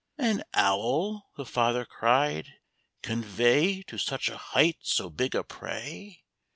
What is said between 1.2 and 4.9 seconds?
the father cried, "convey To such a height